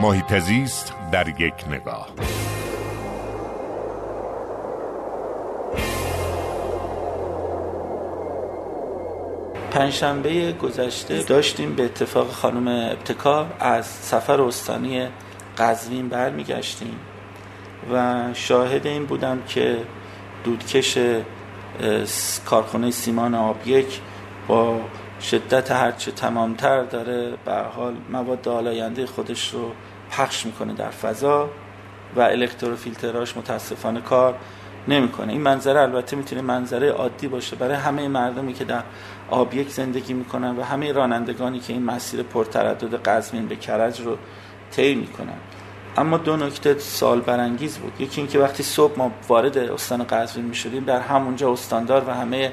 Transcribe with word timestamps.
محیط 0.00 0.38
زیست 0.38 0.94
در 1.12 1.28
یک 1.28 1.54
نگاه. 1.70 2.08
پنجشنبه 9.70 10.52
گذشته 10.52 11.22
داشتیم 11.22 11.74
به 11.74 11.84
اتفاق 11.84 12.30
خانم 12.30 12.68
ابتکار 12.68 13.46
از 13.60 13.86
سفر 13.86 14.42
استانی 14.42 15.08
قزوین 15.58 16.08
برمیگشتیم 16.08 16.98
و 17.92 18.24
شاهد 18.34 18.86
این 18.86 19.06
بودم 19.06 19.42
که 19.48 19.78
دودکش 20.44 20.98
کارخانه 22.44 22.90
سیمان 22.90 23.34
آب 23.34 23.68
یک 23.68 24.00
با 24.48 24.80
شدت 25.20 25.70
هرچه 25.70 26.10
تمامتر 26.10 26.82
داره 26.82 27.34
به 27.44 27.54
حال 27.54 27.94
مواد 28.12 28.48
آلاینده 28.48 29.06
خودش 29.06 29.54
رو 29.54 29.72
پخش 30.10 30.46
می‌کنه 30.46 30.72
در 30.72 30.90
فضا 30.90 31.50
و 32.16 32.20
الکتروفیلتراش 32.20 33.36
متاسفانه 33.36 34.00
کار 34.00 34.34
نمی‌کنه. 34.88 35.32
این 35.32 35.42
منظره 35.42 35.80
البته 35.80 36.16
می‌تونه 36.16 36.42
منظره 36.42 36.90
عادی 36.90 37.28
باشه 37.28 37.56
برای 37.56 37.74
همه 37.74 38.08
مردمی 38.08 38.52
که 38.52 38.64
در 38.64 38.82
آب 39.30 39.54
یک 39.54 39.70
زندگی 39.70 40.14
می‌کنن 40.14 40.56
و 40.56 40.62
همه 40.62 40.92
رانندگانی 40.92 41.60
که 41.60 41.72
این 41.72 41.82
مسیر 41.82 42.22
پرتردد 42.22 42.94
قزوین 42.94 43.46
به 43.46 43.56
کرج 43.56 44.00
رو 44.00 44.16
طی 44.70 44.94
می‌کنن. 44.94 45.36
اما 45.96 46.16
دو 46.16 46.36
نکته 46.36 46.78
سال 46.78 47.20
برانگیز 47.20 47.78
بود. 47.78 47.92
یکی 47.98 48.20
اینکه 48.20 48.38
وقتی 48.38 48.62
صبح 48.62 48.98
ما 48.98 49.10
وارد 49.28 49.58
استان 49.58 50.04
قزوین 50.04 50.44
می‌شدیم 50.44 50.84
در 50.84 51.00
همونجا 51.00 51.52
استاندار 51.52 52.04
و 52.08 52.14
همه 52.14 52.52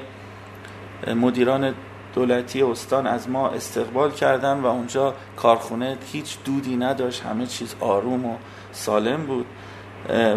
مدیران 1.16 1.74
دولتی 2.14 2.62
استان 2.62 3.06
از 3.06 3.28
ما 3.28 3.48
استقبال 3.48 4.10
کردن 4.10 4.60
و 4.60 4.66
اونجا 4.66 5.14
کارخونه 5.36 5.98
هیچ 6.12 6.36
دودی 6.44 6.76
نداشت 6.76 7.22
همه 7.22 7.46
چیز 7.46 7.74
آروم 7.80 8.24
و 8.24 8.36
سالم 8.72 9.26
بود. 9.26 9.46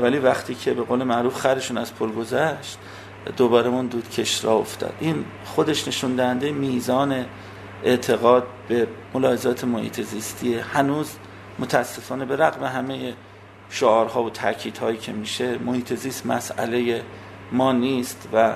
ولی 0.02 0.20
وقتی 0.20 0.56
که 0.56 0.74
به 0.74 0.82
قول 0.82 1.04
معروف 1.04 1.36
خرشون 1.36 1.78
از 1.78 1.96
پل 1.96 2.12
گذشت 2.12 2.78
دوباره 3.38 3.70
من 3.70 3.88
دود 3.88 4.10
کش 4.10 4.46
را 4.46 4.54
افتاد. 4.54 4.94
این 5.00 5.26
خودش 5.46 5.88
نشون 5.88 6.16
دهنده 6.16 6.52
میزان 6.52 7.26
اعتقاد 7.84 8.48
به 8.68 8.88
ملاحظات 9.14 9.64
محیط 9.64 10.02
زیستی. 10.02 10.56
هنوز 10.56 11.12
متاسفانه 11.60 12.26
به 12.26 12.36
رغم 12.36 12.64
همه 12.64 13.14
شعارها 13.70 14.24
و 14.24 14.30
تاکیدهایی 14.30 14.98
که 14.98 15.12
میشه 15.12 15.58
محیط 15.58 15.94
زیست 15.94 16.26
مسئله 16.26 17.04
ما 17.52 17.72
نیست 17.72 18.30
و 18.34 18.56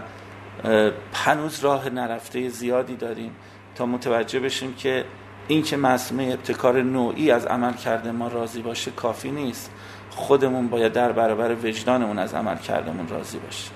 هنوز 1.13 1.59
راه 1.59 1.89
نرفته 1.89 2.49
زیادی 2.49 2.95
داریم 2.95 3.31
تا 3.75 3.85
متوجه 3.85 4.39
بشیم 4.39 4.73
که 4.73 5.05
این 5.47 5.63
که 5.63 5.77
مسئله 5.77 6.23
ابتکار 6.23 6.81
نوعی 6.81 7.31
از 7.31 7.45
عمل 7.45 7.73
کرده 7.73 8.11
ما 8.11 8.27
راضی 8.27 8.61
باشه 8.61 8.91
کافی 8.91 9.31
نیست. 9.31 9.71
خودمون 10.09 10.67
باید 10.67 10.93
در 10.93 11.11
برابر 11.11 11.55
وجدانمون 11.55 12.19
از 12.19 12.33
عمل 12.33 12.57
کردمون 12.57 13.07
راضی 13.07 13.37
باشیم. 13.37 13.71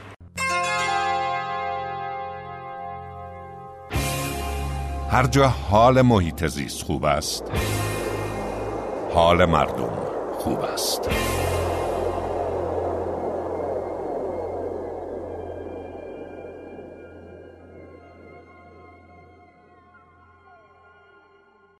هر 5.11 5.28
جا 5.28 5.47
حال 5.47 6.02
محیط 6.02 6.45
زیست 6.45 6.83
خوب 6.83 7.06
است 7.06 7.44
حال 9.13 9.45
مردم 9.45 9.89
خوب 10.39 10.59
است. 10.59 11.09